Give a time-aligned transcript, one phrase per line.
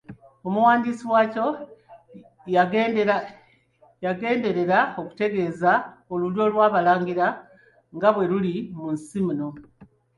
[0.47, 1.47] Omuwandiisi waakyo
[4.03, 5.71] yagenderera okutegeeza
[6.13, 7.27] olulyo lw'Abalangira
[7.95, 9.49] nga bwe luli mu nsi muno.